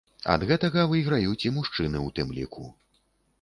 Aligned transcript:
Ад 0.35 0.45
гэтага 0.51 0.85
выйграюць 0.93 1.45
і 1.49 1.51
мужчыны 1.59 1.97
ў 2.07 2.15
тым 2.17 2.33
ліку. 2.39 2.67